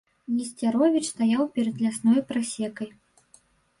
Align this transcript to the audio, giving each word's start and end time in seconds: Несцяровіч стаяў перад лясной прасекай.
Несцяровіч 0.35 1.03
стаяў 1.09 1.43
перад 1.57 1.75
лясной 1.85 2.19
прасекай. 2.33 2.89